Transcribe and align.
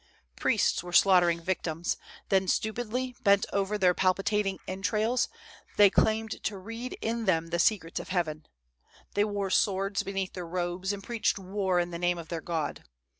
"Priests 0.35 0.81
were 0.83 0.93
slaughtering 0.93 1.39
victims; 1.39 1.95
then, 2.29 2.47
stupidly 2.47 3.15
bent 3.21 3.45
over 3.53 3.77
their 3.77 3.93
palpitating 3.93 4.57
entrails, 4.67 5.29
they 5.77 5.91
claimed 5.91 6.41
to 6.43 6.57
read 6.57 6.97
in 7.01 7.25
them 7.25 7.49
the 7.49 7.59
secrets 7.59 7.99
of 7.99 8.09
heaven. 8.09 8.47
They 9.13 9.25
wore 9.25 9.51
swords 9.51 10.01
beneath 10.01 10.33
their 10.33 10.47
robes 10.47 10.91
and 10.91 11.03
preached 11.03 11.37
war 11.37 11.79
in 11.79 11.91
the 11.91 11.99
name 11.99 12.17
of 12.17 12.29
their 12.29 12.41
god. 12.41 12.83